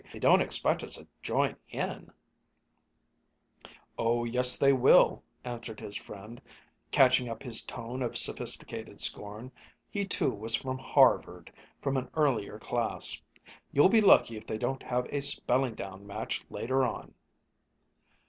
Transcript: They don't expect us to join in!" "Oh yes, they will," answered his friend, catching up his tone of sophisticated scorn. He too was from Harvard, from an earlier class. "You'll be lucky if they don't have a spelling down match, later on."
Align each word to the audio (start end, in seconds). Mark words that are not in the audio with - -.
They 0.11 0.17
don't 0.17 0.41
expect 0.41 0.83
us 0.83 0.95
to 0.95 1.05
join 1.21 1.57
in!" 1.69 2.09
"Oh 3.99 4.23
yes, 4.23 4.57
they 4.57 4.73
will," 4.73 5.21
answered 5.43 5.79
his 5.79 5.95
friend, 5.95 6.41
catching 6.89 7.29
up 7.29 7.43
his 7.43 7.61
tone 7.61 8.01
of 8.01 8.17
sophisticated 8.17 8.99
scorn. 8.99 9.51
He 9.91 10.05
too 10.07 10.31
was 10.31 10.55
from 10.55 10.79
Harvard, 10.79 11.53
from 11.83 11.97
an 11.97 12.09
earlier 12.15 12.57
class. 12.57 13.21
"You'll 13.71 13.89
be 13.89 14.01
lucky 14.01 14.37
if 14.37 14.47
they 14.47 14.57
don't 14.57 14.81
have 14.81 15.05
a 15.11 15.21
spelling 15.21 15.75
down 15.75 16.07
match, 16.07 16.43
later 16.49 16.83
on." 16.83 17.13